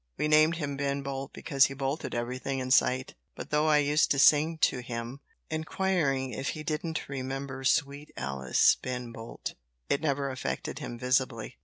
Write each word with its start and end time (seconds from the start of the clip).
We 0.17 0.27
named 0.27 0.55
him 0.55 0.77
Ben 0.77 1.03
Bolt 1.03 1.31
because 1.31 1.65
he 1.65 1.75
bolted 1.75 2.15
everything 2.15 2.57
in 2.57 2.71
sight, 2.71 3.13
but 3.35 3.51
though 3.51 3.67
I 3.67 3.77
used 3.77 4.09
to 4.09 4.17
sing 4.17 4.57
to 4.61 4.79
him, 4.79 5.19
inquiring 5.51 6.31
if 6.31 6.49
he 6.57 6.63
didn't 6.63 7.07
'remember 7.07 7.63
sweet 7.63 8.09
Alice, 8.17 8.77
Ben 8.81 9.11
Bolt,' 9.11 9.53
it 9.89 10.01
never 10.01 10.31
affected 10.31 10.79
him 10.79 10.97
visibly." 10.97 11.59